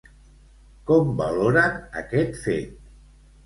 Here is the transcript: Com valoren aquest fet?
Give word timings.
Com 0.93 1.11
valoren 1.21 1.79
aquest 2.05 2.43
fet? 2.49 2.85